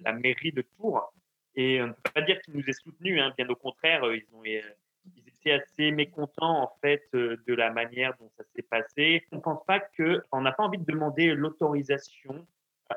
la 0.00 0.12
mairie 0.12 0.50
de 0.50 0.62
Tours. 0.62 1.12
Et 1.54 1.80
on 1.80 1.88
ne 1.88 1.92
peut 1.92 2.10
pas 2.12 2.22
dire 2.22 2.40
qu'ils 2.42 2.54
nous 2.54 2.64
aient 2.68 2.72
soutenus, 2.72 3.20
hein, 3.20 3.32
bien 3.36 3.48
au 3.48 3.54
contraire, 3.54 4.02
ils, 4.12 4.26
ont, 4.32 4.44
ils 4.44 5.28
étaient 5.28 5.52
assez 5.52 5.92
mécontents 5.92 6.62
en 6.62 6.72
fait 6.80 7.08
de 7.12 7.54
la 7.54 7.70
manière 7.70 8.14
dont 8.18 8.30
ça 8.36 8.44
s'est 8.54 8.62
passé. 8.62 9.24
On 9.32 9.36
ne 9.36 9.40
pense 9.40 9.64
pas 9.64 9.80
que, 9.80 10.22
on 10.32 10.40
n'a 10.40 10.52
pas 10.52 10.64
envie 10.64 10.78
de 10.78 10.84
demander 10.84 11.34
l'autorisation 11.34 12.46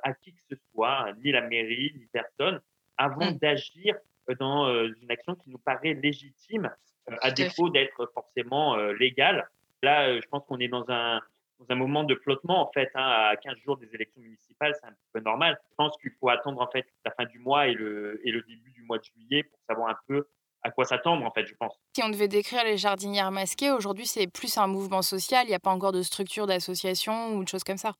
à 0.04 0.14
qui 0.14 0.34
que 0.34 0.42
ce 0.50 0.56
soit, 0.72 1.12
ni 1.24 1.32
la 1.32 1.42
mairie, 1.42 1.94
ni 1.96 2.06
personne, 2.08 2.62
avant 2.98 3.32
mmh. 3.32 3.38
d'agir 3.40 3.96
dans 4.40 4.68
euh, 4.68 4.90
une 5.02 5.12
action 5.12 5.36
qui 5.36 5.50
nous 5.50 5.58
paraît 5.58 5.94
légitime, 5.94 6.72
euh, 7.10 7.16
à 7.22 7.32
défaut 7.32 7.70
d'être 7.70 8.10
forcément 8.14 8.76
euh, 8.76 8.94
légale. 8.94 9.50
Là, 9.84 10.20
je 10.20 10.28
pense 10.28 10.46
qu'on 10.46 10.60
est 10.60 10.68
dans 10.68 10.86
un, 10.90 11.20
dans 11.60 11.66
un 11.70 11.76
moment 11.76 12.04
de 12.04 12.16
flottement, 12.16 12.62
en 12.68 12.72
fait, 12.72 12.90
hein, 12.96 13.30
à 13.32 13.36
15 13.36 13.58
jours 13.66 13.78
des 13.78 13.94
élections 13.94 14.22
municipales, 14.22 14.74
c'est 14.80 14.88
un 14.88 14.94
peu 15.14 15.20
normal. 15.22 15.60
Je 15.72 15.76
pense 15.76 15.98
qu'il 15.98 16.12
faut 16.20 16.30
attendre, 16.30 16.62
en 16.62 16.68
fait, 16.68 16.86
la 17.04 17.12
fin 17.12 17.26
du 17.26 17.40
mois 17.40 17.68
et 17.68 17.74
le, 17.74 18.22
et 18.24 18.32
le 18.32 18.42
début 18.44 18.72
du 18.72 18.84
mois 18.84 19.00
de 19.00 19.04
juillet 19.04 19.44
pour 19.44 19.60
savoir 19.68 19.90
un 19.90 19.98
peu 20.08 20.28
à 20.64 20.70
quoi 20.70 20.86
s'attendre, 20.86 21.26
en 21.26 21.32
fait, 21.32 21.48
je 21.48 21.56
pense. 21.56 21.74
Si 21.96 22.04
on 22.04 22.10
devait 22.10 22.28
décrire 22.28 22.64
les 22.64 22.78
jardinières 22.78 23.32
masquées, 23.32 23.72
aujourd'hui, 23.72 24.06
c'est 24.06 24.28
plus 24.28 24.58
un 24.58 24.68
mouvement 24.68 25.02
social, 25.02 25.46
il 25.46 25.50
n'y 25.50 25.56
a 25.56 25.60
pas 25.60 25.72
encore 25.72 25.92
de 25.92 26.04
structure 26.04 26.46
d'association 26.46 27.34
ou 27.34 27.44
de 27.44 27.48
choses 27.48 27.64
comme 27.64 27.78
ça. 27.78 27.94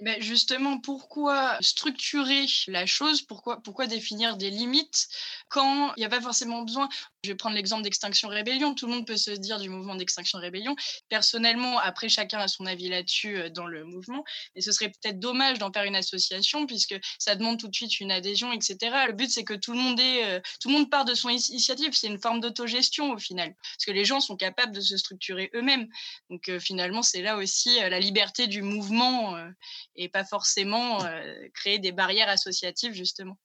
Ben 0.00 0.22
justement, 0.22 0.78
pourquoi 0.78 1.58
structurer 1.60 2.46
la 2.68 2.86
chose? 2.86 3.22
Pourquoi, 3.22 3.86
définir 3.88 4.36
des 4.36 4.50
limites 4.50 5.08
quand 5.48 5.92
il 5.96 6.00
n'y 6.00 6.04
a 6.04 6.08
pas 6.08 6.20
forcément 6.20 6.62
besoin? 6.62 6.88
Je 7.24 7.30
vais 7.30 7.34
prendre 7.34 7.56
l'exemple 7.56 7.82
d'Extinction 7.82 8.28
Rébellion. 8.28 8.74
Tout 8.74 8.86
le 8.86 8.92
monde 8.94 9.06
peut 9.06 9.16
se 9.16 9.32
dire 9.32 9.58
du 9.58 9.68
mouvement 9.68 9.96
d'Extinction 9.96 10.38
Rébellion. 10.38 10.76
Personnellement, 11.08 11.80
après, 11.80 12.08
chacun 12.08 12.38
a 12.38 12.46
son 12.46 12.64
avis 12.66 12.88
là-dessus 12.88 13.36
euh, 13.36 13.50
dans 13.50 13.66
le 13.66 13.84
mouvement. 13.84 14.24
Et 14.54 14.60
ce 14.60 14.70
serait 14.70 14.88
peut-être 14.88 15.18
dommage 15.18 15.58
d'en 15.58 15.72
faire 15.72 15.82
une 15.82 15.96
association 15.96 16.66
puisque 16.66 16.94
ça 17.18 17.34
demande 17.34 17.58
tout 17.58 17.66
de 17.66 17.74
suite 17.74 17.98
une 17.98 18.12
adhésion, 18.12 18.52
etc. 18.52 18.76
Le 19.08 19.12
but, 19.14 19.30
c'est 19.30 19.44
que 19.44 19.54
tout 19.54 19.72
le 19.72 19.78
monde 19.78 19.98
euh, 20.00 20.40
tout 20.60 20.68
le 20.68 20.74
monde 20.74 20.90
part 20.90 21.04
de 21.04 21.14
son 21.14 21.28
initiative. 21.28 21.90
C'est 21.92 22.06
une 22.06 22.20
forme 22.20 22.38
d'autogestion 22.38 23.10
au 23.10 23.18
final. 23.18 23.52
Parce 23.62 23.84
que 23.84 23.92
les 23.92 24.04
gens 24.04 24.20
sont 24.20 24.36
capables 24.36 24.72
de 24.72 24.80
se 24.80 24.96
structurer 24.96 25.50
eux-mêmes. 25.54 25.88
Donc 26.30 26.48
euh, 26.48 26.60
finalement, 26.60 27.02
c'est 27.02 27.22
là 27.22 27.36
aussi 27.36 27.80
la 27.80 27.98
liberté 27.98 28.46
du 28.46 28.62
mouvement 28.62 29.36
et 29.98 30.08
pas 30.08 30.24
forcément 30.24 31.04
euh, 31.04 31.48
créer 31.52 31.78
des 31.78 31.92
barrières 31.92 32.28
associatives, 32.28 32.92
justement. 32.92 33.36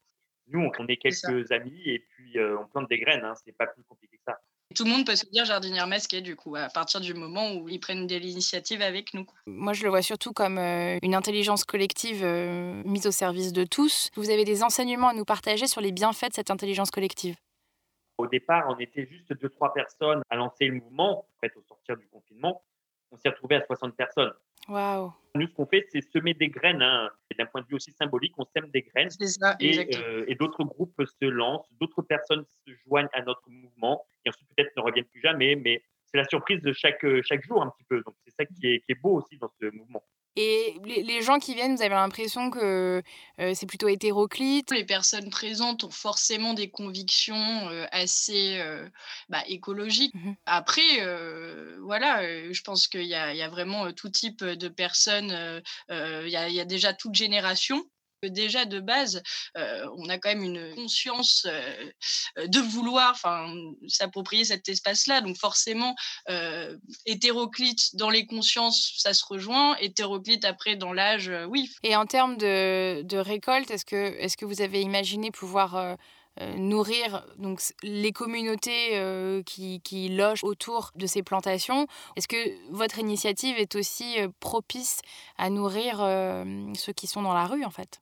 Nous, 0.47 0.69
on 0.77 0.88
est 0.88 0.97
quelques 0.97 1.51
amis 1.51 1.81
et 1.85 2.00
puis 2.00 2.38
euh, 2.38 2.57
on 2.59 2.67
plante 2.67 2.89
des 2.89 3.00
graines, 3.00 3.23
hein, 3.23 3.33
c'est 3.44 3.57
pas 3.57 3.67
plus 3.67 3.83
compliqué 3.83 4.17
que 4.17 4.23
ça. 4.25 4.39
Tout 4.75 4.85
le 4.85 4.89
monde 4.89 5.05
peut 5.05 5.15
se 5.15 5.25
dire 5.29 5.45
jardinière 5.45 5.88
masquée, 5.88 6.21
du 6.21 6.35
coup, 6.35 6.55
à 6.55 6.67
partir 6.67 7.00
du 7.00 7.13
moment 7.13 7.53
où 7.53 7.69
ils 7.69 7.79
prennent 7.79 8.07
de 8.07 8.15
l'initiative 8.15 8.81
avec 8.81 9.13
nous. 9.13 9.25
Moi, 9.45 9.73
je 9.73 9.83
le 9.83 9.89
vois 9.89 10.01
surtout 10.01 10.33
comme 10.33 10.57
euh, 10.57 10.97
une 11.01 11.15
intelligence 11.15 11.63
collective 11.63 12.25
mise 12.85 13.07
au 13.07 13.11
service 13.11 13.53
de 13.53 13.65
tous. 13.65 14.09
Vous 14.15 14.29
avez 14.29 14.45
des 14.45 14.63
enseignements 14.63 15.09
à 15.09 15.13
nous 15.13 15.25
partager 15.25 15.67
sur 15.67 15.81
les 15.81 15.91
bienfaits 15.91 16.29
de 16.29 16.33
cette 16.33 16.51
intelligence 16.51 16.91
collective? 16.91 17.35
Au 18.17 18.27
départ, 18.27 18.65
on 18.69 18.77
était 18.79 19.07
juste 19.07 19.33
deux, 19.33 19.50
trois 19.50 19.73
personnes 19.73 20.21
à 20.29 20.35
lancer 20.35 20.65
le 20.65 20.75
mouvement, 20.75 21.19
en 21.19 21.39
fait, 21.39 21.55
au 21.55 21.63
sortir 21.63 21.97
du 21.97 22.07
confinement. 22.07 22.63
On 23.11 23.17
s'est 23.17 23.29
retrouvé 23.29 23.55
à 23.55 23.65
60 23.65 23.95
personnes. 23.95 24.33
Waouh 24.67 25.13
nous, 25.35 25.47
ce 25.47 25.53
qu'on 25.53 25.65
fait, 25.65 25.85
c'est 25.91 26.01
semer 26.01 26.33
des 26.33 26.50
graines. 26.50 26.81
Hein. 26.81 27.09
D'un 27.38 27.45
point 27.47 27.62
de 27.62 27.68
vue 27.68 27.75
aussi 27.75 27.91
symbolique, 27.91 28.33
on 28.38 28.45
sème 28.45 28.69
des 28.69 28.83
graines. 28.83 29.09
Euh, 29.62 30.25
et, 30.27 30.35
d'autres 30.35 30.63
groupes 30.63 31.01
se 31.03 31.25
lancent, 31.25 31.68
d'autres 31.80 32.03
personnes 32.03 32.45
se 32.45 32.71
joignent 32.85 33.09
à 33.13 33.21
notre 33.24 33.41
mouvement 33.50 34.06
et 34.25 34.30
ensuite 34.30 34.47
peut-être 34.56 34.71
ne 34.77 34.81
reviennent 34.83 35.06
plus 35.06 35.21
jamais. 35.21 35.56
Mais 35.56 35.83
c'est 36.06 36.18
la 36.18 36.25
surprise 36.25 36.62
de 36.62 36.71
chaque, 36.74 37.06
chaque 37.24 37.44
jour 37.44 37.63
un 37.63 37.69
petit 37.71 37.85
peu. 37.85 38.01
Donc 38.03 38.15
c'est 38.25 38.33
ça 38.35 38.45
qui 38.45 38.68
est, 38.68 38.80
qui 38.81 38.91
est 38.91 39.01
beau 39.01 39.18
aussi 39.18 39.38
dans 39.38 39.50
ce 39.59 39.65
mouvement. 39.71 40.03
Et 40.35 40.75
les, 40.83 41.21
gens 41.21 41.38
qui 41.38 41.53
viennent, 41.53 41.75
vous 41.75 41.81
avez 41.83 41.94
l'impression 41.94 42.50
que 42.50 43.03
euh, 43.39 43.51
c'est 43.53 43.68
plutôt 43.68 43.88
hétéroclite? 43.88 44.71
Les 44.71 44.83
personnes 44.83 45.30
présentes 45.30 45.83
ont 45.83 45.91
forcément 45.91 46.56
des 46.56 46.71
convictions 46.71 47.35
euh, 47.69 47.85
assez 47.91 48.57
euh, 48.59 48.89
bah, 49.30 49.44
écologiques. 49.47 50.15
Mmh 50.15 50.34
Après, 50.46 50.81
voilà, 51.81 52.51
je 52.51 52.62
pense 52.63 52.88
qu'il 52.88 53.03
y, 53.03 53.10
y, 53.10 53.15
a 53.15 53.50
vraiment 53.50 53.91
tout 53.93 54.10
type 54.10 54.43
de 54.43 54.67
personnes. 54.67 55.62
Il 55.89 56.27
y, 56.27 56.31
y, 56.31 56.60
a 56.60 56.65
déjà 56.65 56.93
toute 56.93 57.13
génération 57.13 57.84
déjà 58.30 58.65
de 58.65 58.80
base, 58.80 59.22
on 59.56 60.10
a 60.10 60.18
quand 60.18 60.30
même 60.30 60.44
une 60.44 60.75
conscience 60.75 61.48
de 62.38 62.60
vouloir 62.60 63.18
s'approprier 63.88 64.46
cet 64.46 64.68
espace-là. 64.70 65.22
Donc 65.22 65.38
forcément, 65.38 65.96
hétéroclite 67.06 67.96
dans 67.96 68.10
les 68.10 68.25
consciences, 68.25 68.94
ça 68.98 69.13
se 69.13 69.24
rejoint. 69.25 69.75
Hétéroclite 69.77 70.46
après 70.46 70.75
dans 70.75 70.94
l'âge, 70.94 71.32
oui. 71.50 71.70
Et 71.84 71.96
en 71.96 72.06
termes 72.06 72.38
de, 72.38 73.18
récolte, 73.18 73.72
est-ce 73.72 73.86
que, 73.86 73.96
est 73.96 74.36
que 74.36 74.46
vous 74.46 74.62
avez 74.62 74.82
imaginé 74.82 75.32
pouvoir... 75.32 75.98
nourrir 76.58 77.24
donc 77.38 77.62
les 77.84 78.12
communautés 78.12 79.00
qui, 79.46 80.10
logent 80.10 80.44
autour 80.44 80.89
de 80.96 81.06
ces 81.06 81.22
plantations? 81.22 81.86
Est-ce 82.15 82.27
que 82.27 82.72
votre 82.72 82.98
initiative 82.98 83.56
est 83.60 83.75
aussi 83.75 84.18
propice 84.39 85.01
à 85.38 85.51
nourrir 85.51 86.00
ceux 86.75 86.94
qui 86.94 87.06
sont 87.06 87.22
dans 87.22 87.36
la 87.36 87.46
rue 87.46 87.63
en 87.63 87.70
fait? 87.70 88.01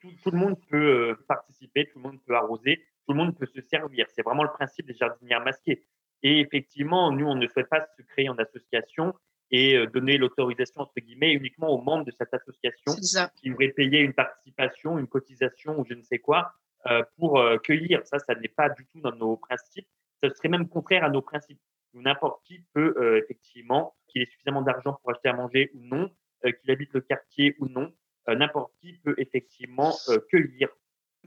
Tout, 0.00 0.30
le 0.30 0.38
monde 0.38 0.56
peut 0.68 1.10
euh, 1.10 1.24
participer, 1.26 1.86
tout 1.86 1.98
le 1.98 2.04
monde 2.04 2.20
peut 2.26 2.34
arroser, 2.34 2.84
tout 3.06 3.12
le 3.12 3.18
monde 3.18 3.36
peut 3.36 3.46
se 3.46 3.60
servir. 3.60 4.06
C'est 4.10 4.22
vraiment 4.22 4.42
le 4.42 4.50
principe 4.50 4.86
des 4.86 4.94
jardinières 4.94 5.42
masquées. 5.42 5.84
Et 6.22 6.40
effectivement, 6.40 7.12
nous, 7.12 7.26
on 7.26 7.34
ne 7.34 7.46
souhaite 7.46 7.68
pas 7.68 7.86
se 7.96 8.02
créer 8.02 8.28
en 8.28 8.36
association 8.38 9.14
et 9.50 9.76
euh, 9.76 9.86
donner 9.86 10.18
l'autorisation, 10.18 10.82
entre 10.82 11.00
guillemets, 11.00 11.32
uniquement 11.32 11.68
aux 11.68 11.80
membres 11.80 12.04
de 12.04 12.10
cette 12.10 12.32
association 12.34 12.94
qui 13.36 13.52
auraient 13.52 13.68
payé 13.68 14.00
une 14.00 14.12
participation, 14.12 14.98
une 14.98 15.06
cotisation 15.06 15.78
ou 15.78 15.84
je 15.88 15.94
ne 15.94 16.02
sais 16.02 16.18
quoi 16.18 16.52
euh, 16.86 17.02
pour 17.18 17.42
cueillir. 17.62 18.06
Ça, 18.06 18.18
ça 18.18 18.34
n'est 18.34 18.48
pas 18.48 18.68
du 18.68 18.86
tout 18.86 19.00
dans 19.00 19.14
nos 19.14 19.36
principes. 19.36 19.88
Ça 20.22 20.30
serait 20.30 20.48
même 20.48 20.68
contraire 20.68 21.04
à 21.04 21.10
nos 21.10 21.22
principes. 21.22 21.60
N'importe 21.94 22.44
qui 22.44 22.62
peut, 22.74 23.18
effectivement, 23.22 23.96
qu'il 24.08 24.22
ait 24.22 24.26
suffisamment 24.26 24.62
d'argent 24.62 24.98
pour 25.00 25.10
acheter 25.10 25.30
à 25.30 25.32
manger 25.32 25.70
ou 25.74 25.80
non, 25.82 26.10
qu'il 26.42 26.70
habite 26.70 26.92
le 26.92 27.00
quartier 27.00 27.56
ou 27.60 27.66
non, 27.66 27.92
n'importe 28.34 28.72
qui 28.80 28.94
peut 28.94 29.14
effectivement 29.18 29.96
cueillir 30.30 30.68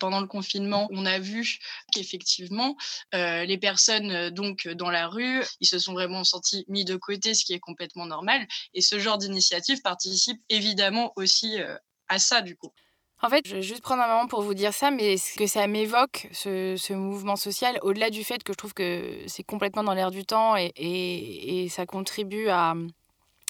pendant 0.01 0.19
le 0.19 0.27
confinement, 0.27 0.87
on 0.91 1.05
a 1.05 1.19
vu 1.19 1.59
qu'effectivement, 1.93 2.75
euh, 3.13 3.45
les 3.45 3.57
personnes 3.59 4.11
euh, 4.11 4.31
donc 4.31 4.67
dans 4.67 4.89
la 4.89 5.07
rue, 5.07 5.43
ils 5.59 5.67
se 5.67 5.77
sont 5.77 5.93
vraiment 5.93 6.23
sentis 6.23 6.65
mis 6.67 6.85
de 6.85 6.95
côté, 6.95 7.35
ce 7.35 7.45
qui 7.45 7.53
est 7.53 7.59
complètement 7.59 8.07
normal. 8.07 8.45
Et 8.73 8.81
ce 8.81 8.97
genre 8.97 9.19
d'initiative 9.19 9.81
participe 9.83 10.41
évidemment 10.49 11.13
aussi 11.15 11.61
euh, 11.61 11.75
à 12.07 12.17
ça, 12.17 12.41
du 12.41 12.55
coup. 12.55 12.73
En 13.21 13.29
fait, 13.29 13.47
je 13.47 13.57
vais 13.57 13.61
juste 13.61 13.83
prendre 13.83 14.01
un 14.01 14.07
moment 14.07 14.27
pour 14.27 14.41
vous 14.41 14.55
dire 14.55 14.73
ça, 14.73 14.89
mais 14.89 15.17
ce 15.17 15.37
que 15.37 15.45
ça 15.45 15.67
m'évoque, 15.67 16.27
ce, 16.31 16.93
mouvement 16.93 17.35
social, 17.35 17.77
au-delà 17.83 18.09
du 18.09 18.23
fait 18.23 18.43
que 18.43 18.53
je 18.53 18.57
trouve 18.57 18.73
que 18.73 19.19
c'est 19.27 19.43
complètement 19.43 19.83
dans 19.83 19.93
l'air 19.93 20.09
du 20.09 20.25
temps 20.25 20.57
et, 20.57 20.71
et, 20.75 21.69
ça 21.69 21.85
contribue 21.85 22.47
à, 22.47 22.73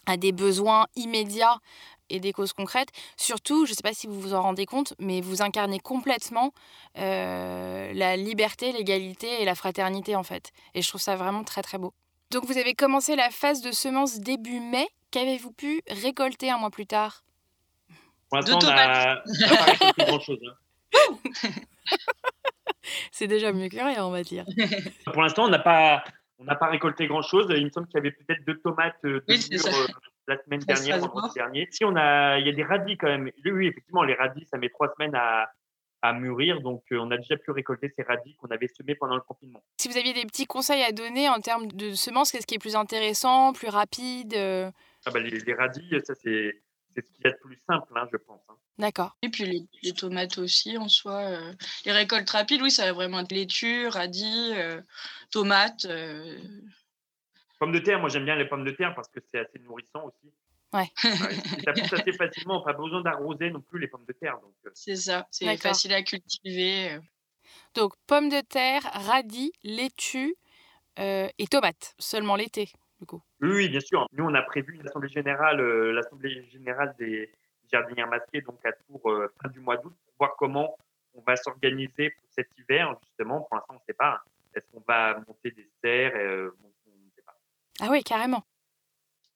à 0.07 0.17
des 0.17 0.33
besoins 0.33 0.87
immédiats 0.97 1.57
et 2.11 2.19
des 2.19 2.33
causes 2.33 2.53
concrètes. 2.53 2.89
Surtout, 3.17 3.65
je 3.65 3.71
ne 3.71 3.75
sais 3.75 3.83
pas 3.83 3.93
si 3.93 4.07
vous 4.07 4.19
vous 4.19 4.33
en 4.33 4.41
rendez 4.41 4.65
compte, 4.65 4.93
mais 4.99 5.21
vous 5.21 5.41
incarnez 5.41 5.79
complètement 5.79 6.53
euh, 6.97 7.91
la 7.93 8.17
liberté, 8.17 8.71
l'égalité 8.71 9.41
et 9.41 9.45
la 9.45 9.55
fraternité 9.55 10.15
en 10.15 10.23
fait. 10.23 10.51
Et 10.73 10.81
je 10.81 10.87
trouve 10.87 11.01
ça 11.01 11.15
vraiment 11.15 11.43
très 11.43 11.61
très 11.61 11.77
beau. 11.77 11.93
Donc 12.31 12.45
vous 12.45 12.57
avez 12.57 12.73
commencé 12.73 13.15
la 13.15 13.29
phase 13.29 13.61
de 13.61 13.71
semences 13.71 14.19
début 14.19 14.59
mai. 14.59 14.87
Qu'avez-vous 15.11 15.51
pu 15.51 15.81
récolter 15.89 16.49
un 16.49 16.57
mois 16.57 16.69
plus 16.69 16.85
tard? 16.85 17.23
Pour 18.29 18.37
l'instant, 18.37 18.59
on 18.61 18.65
n'a 18.65 18.75
pas 18.75 19.23
récolté 19.65 20.05
grand-chose. 20.07 20.39
Hein. 20.47 20.53
C'est 23.11 23.27
déjà 23.27 23.51
mieux 23.51 23.67
que 23.67 23.75
rien, 23.75 24.05
on 24.05 24.11
va 24.11 24.23
dire. 24.23 24.45
Pour 25.05 25.21
l'instant, 25.21 25.45
on 25.45 25.49
n'a 25.49 25.59
pas, 25.59 26.03
on 26.41 26.45
n'a 26.45 26.55
pas 26.55 26.67
récolté 26.67 27.07
grand-chose. 27.07 27.47
Il 27.55 27.65
me 27.65 27.69
semble 27.69 27.87
qu'il 27.87 27.97
y 27.97 27.99
avait 27.99 28.11
peut-être 28.11 28.43
deux 28.45 28.57
tomates, 28.59 28.97
euh, 29.05 29.23
euh, 29.29 29.87
la 30.27 30.41
semaine 30.43 30.59
dernière, 30.67 30.99
vendredi 30.99 31.33
dernier. 31.35 31.67
Si 31.71 31.85
on 31.85 31.95
a, 31.95 32.39
il 32.39 32.47
y 32.47 32.49
a 32.49 32.53
des 32.53 32.63
radis 32.63 32.97
quand 32.97 33.07
même. 33.07 33.31
Oui, 33.45 33.67
effectivement, 33.67 34.03
les 34.03 34.15
radis, 34.15 34.45
ça 34.49 34.57
met 34.57 34.69
trois 34.69 34.91
semaines 34.95 35.15
à, 35.15 35.51
à 36.01 36.13
mûrir. 36.13 36.61
Donc, 36.61 36.83
euh, 36.91 36.97
on 36.99 37.11
a 37.11 37.17
déjà 37.17 37.37
pu 37.37 37.51
récolter 37.51 37.93
ces 37.95 38.01
radis 38.01 38.35
qu'on 38.35 38.47
avait 38.47 38.67
semés 38.67 38.95
pendant 38.95 39.15
le 39.15 39.21
confinement. 39.21 39.63
Si 39.77 39.87
vous 39.87 39.97
aviez 39.97 40.13
des 40.13 40.25
petits 40.25 40.47
conseils 40.47 40.83
à 40.83 40.91
donner 40.91 41.29
en 41.29 41.39
termes 41.39 41.67
de 41.67 41.91
semences, 41.93 42.31
qu'est-ce 42.31 42.47
qui 42.47 42.55
est 42.55 42.59
plus 42.59 42.75
intéressant, 42.75 43.53
plus 43.53 43.69
rapide 43.69 44.35
ah 44.35 45.09
bah, 45.11 45.19
les, 45.19 45.53
radis, 45.53 45.95
ça 46.03 46.13
c'est 46.15 46.61
c'est 46.93 47.05
ce 47.05 47.11
qu'il 47.11 47.25
y 47.25 47.27
a 47.27 47.31
de 47.31 47.37
plus 47.37 47.57
simple, 47.67 47.91
hein, 47.95 48.07
je 48.11 48.17
pense. 48.17 48.41
Hein. 48.49 48.55
D'accord. 48.77 49.17
Et 49.21 49.29
puis 49.29 49.67
les, 49.83 49.93
tomates 49.93 50.37
aussi, 50.37 50.77
en 50.77 50.87
soi. 50.87 51.39
les 51.85 51.91
récoltes 51.91 52.29
rapides, 52.29 52.61
oui, 52.61 52.71
ça 52.71 52.85
va 52.85 52.93
vraiment 52.93 53.19
être 53.19 53.31
laitue, 53.31 53.87
radis, 53.87 54.53
tomates. 55.29 55.87
Pommes 57.59 57.71
de 57.71 57.79
terre, 57.79 57.99
moi 57.99 58.09
j'aime 58.09 58.25
bien 58.25 58.35
les 58.35 58.45
pommes 58.45 58.65
de 58.65 58.71
terre 58.71 58.95
parce 58.95 59.07
que 59.09 59.19
c'est 59.31 59.39
assez 59.39 59.59
nourrissant 59.59 60.05
aussi. 60.05 60.33
Ouais. 60.73 60.89
ça 61.65 61.73
pousse 61.73 61.93
assez 61.93 62.13
facilement, 62.13 62.61
pas 62.61 62.73
besoin 62.73 63.01
d'arroser 63.01 63.49
non 63.49 63.61
plus 63.61 63.79
les 63.79 63.87
pommes 63.87 64.05
de 64.07 64.13
terre. 64.13 64.37
Euh. 64.65 64.69
C'est 64.73 64.95
ça, 64.95 65.27
c'est 65.29 65.57
facile 65.57 65.93
à 65.93 66.01
cultiver. 66.01 66.93
Euh. 66.93 66.99
Donc 67.75 67.93
pommes 68.07 68.29
de 68.29 68.41
terre, 68.41 68.81
radis, 68.93 69.51
laitue 69.63 70.35
euh, 70.99 71.27
et 71.37 71.47
tomates, 71.47 71.93
seulement 71.99 72.35
l'été 72.35 72.71
du 72.99 73.05
coup. 73.05 73.21
Oui, 73.41 73.69
bien 73.69 73.79
sûr. 73.79 74.07
Nous 74.13 74.23
on 74.23 74.33
a 74.33 74.41
prévu 74.41 74.79
l'assemblée 74.83 75.09
générale, 75.09 75.61
l'assemblée 75.91 76.47
générale 76.49 76.95
des 76.99 77.31
jardinières 77.71 78.07
masquées 78.07 78.41
donc 78.41 78.59
à 78.65 78.71
Tours 78.71 79.01
fin 79.41 79.49
du 79.49 79.59
mois 79.59 79.77
d'août 79.77 79.93
pour 80.05 80.13
voir 80.19 80.35
comment 80.37 80.75
on 81.13 81.21
va 81.21 81.35
s'organiser 81.35 82.11
pour 82.11 82.29
cet 82.29 82.47
hiver 82.57 82.95
justement. 83.03 83.41
Pour 83.41 83.55
l'instant 83.55 83.73
on 83.73 83.75
ne 83.75 83.85
sait 83.87 83.93
pas. 83.93 84.21
Est-ce 84.53 84.65
qu'on 84.71 84.83
va 84.87 85.15
monter 85.27 85.51
des 85.51 85.67
serres 85.81 86.15
et, 86.15 86.47
ah 87.79 87.87
oui, 87.89 88.03
carrément. 88.03 88.43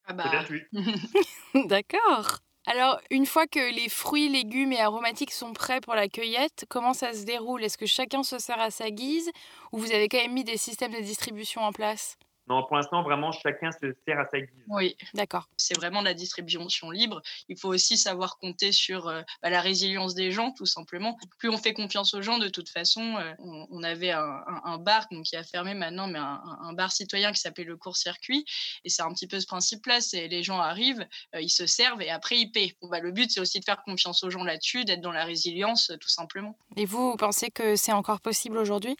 Ah 0.06 0.14
bah. 0.14 0.32
D'accord. 1.66 2.38
Alors, 2.68 3.00
une 3.10 3.26
fois 3.26 3.48
que 3.48 3.74
les 3.74 3.90
fruits, 3.90 4.30
légumes 4.30 4.72
et 4.72 4.82
aromatiques 4.82 5.32
sont 5.32 5.54
prêts 5.54 5.82
pour 5.82 5.96
la 5.96 6.08
cueillette, 6.08 6.66
comment 6.70 6.94
ça 6.94 7.14
se 7.14 7.26
déroule? 7.26 7.64
Est-ce 7.64 7.78
que 7.78 7.88
chacun 7.88 8.22
se 8.22 8.38
sert 8.38 8.60
à 8.60 8.70
sa 8.70 8.92
guise? 8.92 9.32
Ou 9.72 9.80
vous 9.80 9.92
avez 9.92 10.08
quand 10.10 10.18
même 10.18 10.34
mis 10.34 10.44
des 10.44 10.58
systèmes 10.58 10.94
de 10.94 11.00
distribution 11.00 11.62
en 11.62 11.72
place? 11.72 12.18
Non, 12.48 12.64
pour 12.64 12.75
l'instant, 12.75 13.02
vraiment, 13.02 13.32
chacun 13.32 13.72
se 13.72 13.96
sert 14.06 14.20
à 14.20 14.28
sa 14.30 14.40
guise. 14.40 14.50
Oui, 14.68 14.96
d'accord. 15.16 15.50
C'est 15.58 15.75
vraiment 15.75 16.02
la 16.02 16.14
distribution 16.14 16.92
libre. 16.92 17.22
Il 17.50 17.58
faut 17.58 17.70
aussi 17.70 17.98
savoir 17.98 18.38
compter 18.38 18.72
sur 18.72 19.08
euh, 19.08 19.24
bah, 19.42 19.50
la 19.50 19.62
résilience 19.62 20.14
des 20.14 20.32
gens, 20.32 20.52
tout 20.52 20.68
simplement. 20.68 21.18
Plus 21.40 21.50
on 21.50 21.58
fait 21.58 21.74
confiance 21.74 22.14
aux 22.14 22.22
gens, 22.22 22.38
de 22.38 22.48
toute 22.48 22.70
façon, 22.70 23.02
euh, 23.18 23.34
on, 23.40 23.82
avait 23.82 24.12
un, 24.12 24.78
bar 24.78 25.08
donc, 25.12 25.25
qui 25.25 25.36
a 25.36 25.44
fermé 25.44 25.74
maintenant, 25.74 26.08
mais 26.08 26.20
un, 26.20 26.74
bar 26.74 26.92
citoyen 26.92 27.32
qui 27.32 27.40
s'appelle 27.40 27.66
le 27.66 27.78
court-circuit. 27.78 28.46
Et 28.84 28.90
c'est 28.90 29.02
un 29.02 29.12
petit 29.12 29.28
peu 29.28 29.40
ce 29.40 29.48
principe-là. 29.48 30.00
C'est 30.00 30.28
les 30.28 30.44
gens 30.44 30.60
arrivent, 30.60 31.06
euh, 31.34 31.42
ils 31.42 31.50
se 31.50 31.66
servent 31.66 32.04
et 32.04 32.12
après 32.12 32.38
ils 32.38 32.52
paient. 32.52 32.75
Bon, 32.80 32.90
bah, 32.90 33.00
le 33.00 33.12
but, 33.12 33.32
c'est 33.32 33.40
aussi 33.40 33.60
de 33.60 33.66
faire 33.66 33.82
confiance 33.82 34.24
aux 34.24 34.30
gens 34.30 34.44
là-dessus, 34.44 34.86
d'être 34.86 35.02
dans 35.02 35.12
la 35.12 35.25
résilience, 35.25 35.92
tout 36.00 36.10
simplement. 36.10 36.56
Et 36.75 36.86
vous, 36.86 37.12
vous 37.12 37.18
pensez 37.18 37.50
que 37.50 37.75
c'est 37.75 37.94
encore 37.94 38.22
possible 38.22 38.60
aujourd'hui? 38.60 38.96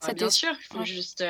Ah, 0.00 0.14
Bien 0.14 0.30
sûr, 0.30 0.54
il 0.58 0.76
faut 0.76 0.84
juste 0.86 1.22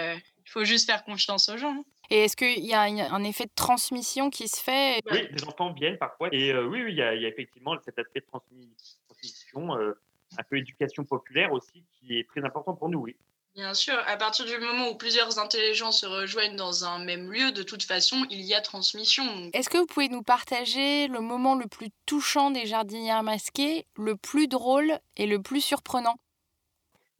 il 0.50 0.52
faut 0.52 0.64
juste 0.64 0.90
faire 0.90 1.04
confiance 1.04 1.49
aux 1.49 1.57
gens. 1.57 1.85
Et 2.11 2.25
est-ce 2.25 2.37
qu'il 2.37 2.66
y 2.66 2.75
a 2.75 2.83
un 2.83 3.23
effet 3.23 3.45
de 3.45 3.52
transmission 3.54 4.30
qui 4.30 4.49
se 4.49 4.61
fait? 4.61 5.00
Oui, 5.09 5.28
les 5.30 5.45
enfants 5.45 5.73
viennent 5.73 5.97
parfois. 5.97 6.28
Et 6.33 6.52
euh, 6.52 6.66
oui, 6.66 6.83
il, 6.88 6.97
y 6.97 7.02
a, 7.02 7.14
effectivement 7.14 7.76
cet 7.85 8.00
aspect 8.00 8.19
de 8.19 8.26
transmission, 8.26 9.76
euh, 9.76 9.92
un 10.37 10.42
peu 10.42 10.57
éducation 10.57 11.04
populaire 11.04 11.52
aussi, 11.52 11.85
qui 11.92 12.19
est 12.19 12.28
très 12.28 12.45
important 12.45 12.75
pour 12.75 12.88
nous, 12.88 12.99
oui. 12.99 13.16
Bien 13.54 13.75
sûr, 13.75 13.95
à 14.07 14.16
partir 14.16 14.45
du 14.45 14.59
moment 14.59 14.88
où 14.88 14.97
plusieurs 14.97 15.38
intelligences 15.38 16.00
se 16.00 16.07
rejoignent 16.07 16.57
dans 16.57 16.85
un 16.85 16.99
même 16.99 17.30
lieu, 17.30 17.52
de 17.52 17.62
toute 17.62 17.85
façon, 17.85 18.25
il 18.28 18.40
y 18.40 18.54
a 18.54 18.61
transmission. 18.61 19.23
Est-ce 19.52 19.69
que 19.69 19.78
vous 19.78 19.87
pouvez 19.87 20.09
nous 20.09 20.23
partager 20.23 21.07
le 21.07 21.21
moment 21.21 21.54
le 21.54 21.66
plus 21.66 21.90
touchant 22.07 22.50
des 22.50 22.66
jardinières 22.66 23.23
masquées, 23.23 23.87
le 23.97 24.16
plus 24.16 24.49
drôle 24.49 24.99
et 25.16 25.26
le 25.26 25.40
plus 25.40 25.61
surprenant? 25.61 26.16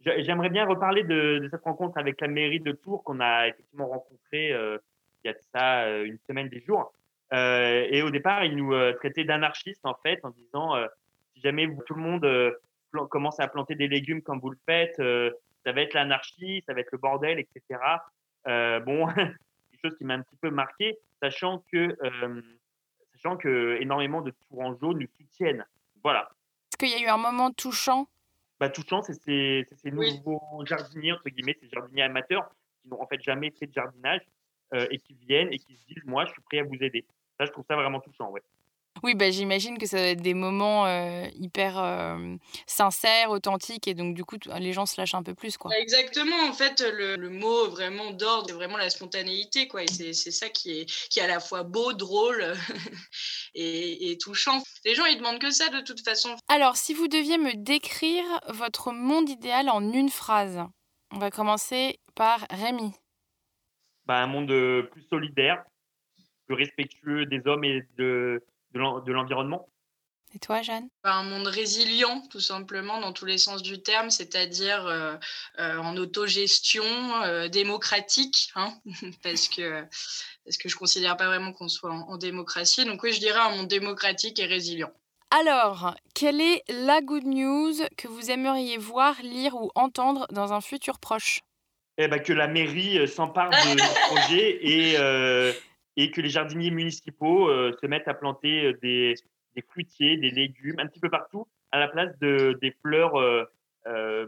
J'aimerais 0.01 0.49
bien 0.49 0.65
reparler 0.65 1.05
de, 1.05 1.47
cette 1.51 1.63
rencontre 1.63 1.99
avec 1.99 2.21
la 2.21 2.29
mairie 2.29 2.61
de 2.61 2.73
Tours 2.73 3.05
qu'on 3.05 3.21
a 3.21 3.49
effectivement 3.49 3.87
rencontrée 3.87 4.53
euh, 4.53 4.79
il 5.23 5.29
y 5.29 5.31
a 5.31 5.37
ça 5.53 5.83
euh, 5.85 6.05
une 6.05 6.19
semaine 6.27 6.49
des 6.49 6.61
jours. 6.61 6.93
Euh, 7.35 7.87
et 7.91 8.01
au 8.03 8.11
départ, 8.11 8.45
ils 8.45 8.57
nous 8.57 8.73
traitaient 8.95 9.25
d'anarchistes 9.25 9.85
en 9.85 9.95
fait, 10.03 10.19
en 10.25 10.31
disant 10.31 10.75
si 11.35 11.41
jamais 11.43 11.69
tout 11.87 11.95
le 11.95 12.01
monde 12.01 13.09
commence 13.09 13.39
à 13.41 13.47
planter 13.47 13.75
des 13.75 13.89
légumes 13.89 14.23
comme 14.23 14.41
vous 14.41 14.51
le 14.51 14.59
faites, 14.67 14.97
ça 14.97 15.73
va 15.73 15.83
être 15.83 15.95
l'anarchie, 15.95 16.65
ça 16.67 16.73
va 16.73 16.81
être 16.81 16.91
le 16.93 16.99
bordel, 16.99 17.39
etc. 17.39 17.81
bon, 18.47 19.07
quelque 19.15 19.81
chose 19.85 19.97
qui 19.99 20.05
m'a 20.05 20.15
un 20.15 20.23
petit 20.23 20.37
peu 20.41 20.51
marqué, 20.51 20.99
sachant 21.23 21.63
que 21.71 21.97
sachant 23.13 23.37
que 23.37 23.77
énormément 23.81 24.23
de 24.23 24.33
Tourangeaux 24.49 24.95
nous 24.95 25.07
soutiennent. 25.19 25.65
Voilà. 26.03 26.31
Est-ce 26.73 26.79
qu'il 26.79 26.89
y 26.89 27.05
a 27.05 27.07
eu 27.07 27.11
un 27.11 27.19
moment 27.19 27.53
touchant 27.53 28.09
bah, 28.61 28.69
touchant, 28.69 29.01
c'est 29.01 29.15
ces, 29.15 29.91
nouveaux 29.91 30.63
jardiniers, 30.67 31.13
entre 31.13 31.31
guillemets, 31.31 31.57
ces 31.61 31.69
jardiniers 31.71 32.03
amateurs 32.03 32.49
qui 32.83 32.89
n'ont 32.89 33.01
en 33.01 33.07
fait 33.07 33.21
jamais 33.23 33.51
fait 33.51 33.67
de 33.67 33.73
jardinage 33.73 34.21
euh, 34.75 34.87
et 34.91 34.99
qui 34.99 35.15
viennent 35.15 35.51
et 35.51 35.59
qui 35.59 35.77
se 35.77 35.87
disent 35.87 36.05
Moi, 36.05 36.27
je 36.27 36.33
suis 36.33 36.43
prêt 36.43 36.59
à 36.59 36.65
vous 36.65 36.77
aider. 36.81 37.07
Ça, 37.39 37.47
je 37.47 37.53
trouve 37.53 37.65
ça 37.67 37.75
vraiment 37.75 38.01
touchant, 38.01 38.31
ouais. 38.31 38.43
Oui, 39.03 39.15
bah, 39.15 39.31
j'imagine 39.31 39.79
que 39.79 39.87
ça 39.87 39.97
va 39.97 40.09
être 40.09 40.21
des 40.21 40.35
moments 40.35 40.87
euh, 40.87 41.27
hyper 41.35 41.79
euh, 41.79 42.37
sincères, 42.67 43.31
authentiques, 43.31 43.89
et 43.89 43.95
donc 43.95 44.15
du 44.15 44.25
coup, 44.25 44.37
les 44.59 44.73
gens 44.73 44.87
se 44.87 45.01
lâchent 45.01 45.15
un 45.15 45.23
peu 45.23 45.35
plus. 45.35 45.57
Quoi. 45.57 45.77
Exactement, 45.79 46.37
en 46.49 46.53
fait, 46.53 46.85
le, 46.93 47.17
mot 47.31 47.69
vraiment 47.69 48.11
d'ordre, 48.11 48.49
c'est 48.49 48.55
vraiment 48.55 48.77
la 48.77 48.91
spontanéité. 48.91 49.69
Quoi, 49.69 49.85
et 49.85 49.87
c'est, 49.87 50.13
ça 50.13 50.49
qui 50.49 50.81
est, 50.81 50.85
qui 51.09 51.21
est 51.21 51.23
à 51.23 51.29
la 51.29 51.41
fois 51.41 51.63
beau, 51.63 51.93
drôle 51.93 52.55
et, 53.55 54.11
et, 54.11 54.19
touchant. 54.19 54.63
Les 54.85 54.95
gens, 54.95 55.05
ils 55.07 55.19
demandent 55.19 55.39
que 55.39 55.51
ça 55.51 55.69
de 55.69 55.81
toute 55.81 56.05
façon. 56.05 56.37
Alors, 56.49 56.77
si 56.77 56.95
vous 56.95 57.09
deviez 57.09 57.39
me 57.39 57.55
décrire 57.55 58.25
votre 58.49 58.93
monde 58.93 59.29
idéal 59.29 59.69
en 59.69 59.93
une 59.93 60.11
phrase, 60.11 60.61
on 61.13 61.19
va 61.19 61.31
commencer 61.31 61.99
par 62.15 62.47
Rémi. 62.51 62.93
Bah, 64.07 64.19
un 64.23 64.27
monde 64.27 64.51
euh, 64.51 64.83
plus 64.83 65.03
solidaire, 65.05 65.65
plus 66.47 66.55
respectueux 66.57 67.27
des 67.27 67.47
hommes 67.47 67.65
et 67.65 67.83
de 67.97 68.43
de 68.73 69.13
l'environnement? 69.13 69.69
Et 70.35 70.39
toi, 70.39 70.63
Jeanne? 70.63 70.89
Bah, 71.03 71.15
Un 71.15 71.25
monde 71.25 71.49
résilient, 71.49 72.23
tout 72.31 72.41
simplement, 72.41 73.01
dans 73.01 73.13
tous 73.13 73.25
les 73.25 73.39
sens 73.39 73.63
du 73.63 73.83
terme, 73.83 74.11
c'est-à-dire 74.11 74.87
euh, 74.87 75.17
euh, 75.59 75.79
en 75.79 75.97
autogestion, 75.97 76.85
euh, 77.25 77.49
démocratique, 77.49 78.53
hein, 78.55 78.73
parce, 79.25 79.49
que, 79.49 79.83
parce 80.45 80.57
que 80.57 80.69
je 80.69 80.77
ne 80.77 80.79
considère 80.79 81.17
pas 81.17 81.27
vraiment 81.27 81.53
qu'on 81.53 81.69
soit 81.69 81.91
en, 81.91 82.17
démocratie. 82.17 82.85
Donc 82.85 83.03
oui, 83.03 83.13
je 83.13 83.19
dirais 83.19 83.41
un 83.41 83.57
monde 83.57 83.69
démocratique 83.69 84.39
et 84.39 84.47
résilient. 84.47 84.93
Alors, 85.33 85.95
quelle 86.15 86.41
est 86.41 86.63
la 86.69 87.01
good 87.01 87.25
news 87.25 87.75
que 87.97 88.09
vous 88.09 88.31
aimeriez 88.31 88.79
voir, 88.79 89.17
lire 89.23 89.55
ou 89.57 89.71
entendre 89.75 90.27
dans 90.31 90.53
un 90.53 90.61
futur 90.61 90.99
proche? 90.99 91.41
Eh 91.99 92.09
ben, 92.09 92.21
Que 92.21 92.33
la 92.33 92.47
mairie 92.47 93.07
s'empare 93.09 93.51
de 93.51 93.57
ce 93.79 94.15
projet 94.15 94.59
et 94.63 95.55
et 95.97 96.11
que 96.11 96.21
les 96.21 96.29
jardiniers 96.29 96.71
municipaux 96.71 97.49
euh, 97.49 97.77
se 97.81 97.87
mettent 97.87 98.09
à 98.09 98.15
planter 98.15 98.67
euh, 98.67 98.79
des, 98.83 99.15
fruitiers, 99.69 100.17
des 100.17 100.31
légumes, 100.31 100.79
un 100.79 100.87
petit 100.87 101.01
peu 101.01 101.11
partout, 101.11 101.47
à 101.73 101.79
la 101.79 101.89
place 101.89 102.17
de, 102.21 102.59
des 102.63 102.75
fleurs 102.83 103.17
euh, 103.17 104.27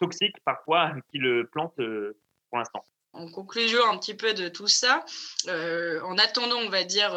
toxiques 0.00 0.36
parfois 0.44 0.92
qu'ils 1.10 1.44
plantent 1.52 1.76
pour 1.76 2.58
l'instant. 2.58 2.84
En 3.12 3.30
conclusion 3.30 3.78
un 3.88 3.96
petit 3.96 4.14
peu 4.14 4.34
de 4.34 4.48
tout 4.48 4.66
ça, 4.66 5.04
en 5.46 6.18
attendant, 6.18 6.56
on 6.56 6.68
va 6.68 6.82
dire, 6.82 7.16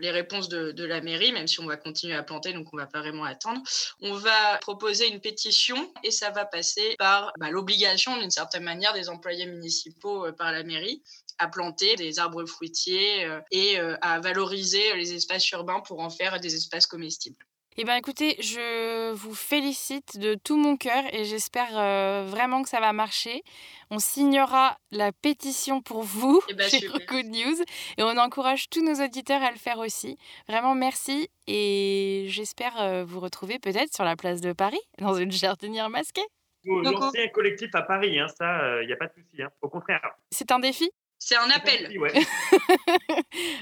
les 0.00 0.10
réponses 0.10 0.48
de, 0.48 0.84
la 0.86 1.02
mairie, 1.02 1.32
même 1.32 1.46
si 1.46 1.60
on 1.60 1.66
va 1.66 1.76
continuer 1.76 2.14
à 2.14 2.22
planter, 2.22 2.54
donc 2.54 2.68
on 2.72 2.78
va 2.78 2.86
pas 2.86 3.00
vraiment 3.00 3.24
attendre, 3.24 3.60
on 4.00 4.14
va 4.14 4.56
proposer 4.62 5.06
une 5.06 5.20
pétition 5.20 5.92
et 6.02 6.10
ça 6.10 6.30
va 6.30 6.46
passer 6.46 6.94
par 6.98 7.30
bah, 7.38 7.50
l'obligation, 7.50 8.16
d'une 8.16 8.30
certaine 8.30 8.64
manière, 8.64 8.94
des 8.94 9.10
employés 9.10 9.44
municipaux 9.44 10.32
par 10.32 10.50
la 10.50 10.62
mairie 10.62 11.02
à 11.38 11.48
planter 11.48 11.96
des 11.96 12.18
arbres 12.18 12.44
fruitiers 12.46 13.28
et 13.50 13.78
à 13.78 14.20
valoriser 14.20 14.94
les 14.94 15.14
espaces 15.14 15.50
urbains 15.50 15.80
pour 15.80 16.00
en 16.00 16.10
faire 16.10 16.40
des 16.40 16.54
espaces 16.54 16.86
comestibles. 16.86 17.44
Eh 17.76 17.82
bien 17.82 17.96
écoutez, 17.96 18.36
je 18.40 19.12
vous 19.14 19.34
félicite 19.34 20.16
de 20.16 20.36
tout 20.36 20.56
mon 20.56 20.76
cœur 20.76 21.02
et 21.12 21.24
j'espère 21.24 21.76
euh, 21.76 22.24
vraiment 22.24 22.62
que 22.62 22.68
ça 22.68 22.78
va 22.78 22.92
marcher. 22.92 23.42
On 23.90 23.98
signera 23.98 24.78
la 24.92 25.10
pétition 25.10 25.82
pour 25.82 26.02
vous 26.04 26.40
eh 26.48 26.54
ben, 26.54 26.68
chez 26.70 26.86
Good 26.86 27.26
News 27.26 27.56
et 27.98 28.04
on 28.04 28.16
encourage 28.16 28.70
tous 28.70 28.80
nos 28.80 29.04
auditeurs 29.04 29.42
à 29.42 29.50
le 29.50 29.56
faire 29.56 29.78
aussi. 29.78 30.16
Vraiment 30.46 30.76
merci 30.76 31.28
et 31.48 32.26
j'espère 32.28 32.80
euh, 32.80 33.04
vous 33.04 33.18
retrouver 33.18 33.58
peut-être 33.58 33.92
sur 33.92 34.04
la 34.04 34.14
place 34.14 34.40
de 34.40 34.52
Paris 34.52 34.80
dans 34.98 35.14
une 35.14 35.32
jardinière 35.32 35.90
masquée. 35.90 36.26
Vous 36.64 36.80
lancez 36.80 37.24
un 37.24 37.28
collectif 37.28 37.74
à 37.74 37.82
Paris, 37.82 38.20
hein, 38.20 38.28
ça, 38.28 38.56
il 38.56 38.84
euh, 38.84 38.86
n'y 38.86 38.92
a 38.92 38.96
pas 38.96 39.08
de 39.08 39.14
souci. 39.14 39.42
Hein. 39.42 39.50
Au 39.62 39.68
contraire. 39.68 40.00
C'est 40.30 40.52
un 40.52 40.60
défi? 40.60 40.92
C'est 41.26 41.36
un 41.36 41.48
appel. 41.48 41.86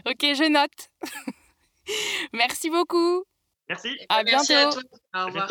ok, 0.05 0.21
je 0.21 0.51
note. 0.51 0.91
Merci 2.33 2.71
beaucoup. 2.71 3.25
Merci. 3.69 3.97
À 4.09 4.25
Merci 4.25 4.53
bientôt. 4.53 4.81
À 4.81 4.83
toi. 4.83 4.83
Au 5.15 5.27
revoir. 5.27 5.49